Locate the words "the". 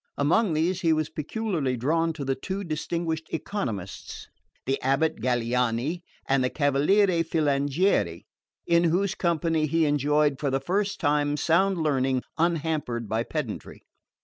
2.25-2.33, 4.65-4.79, 6.43-6.49, 10.49-10.59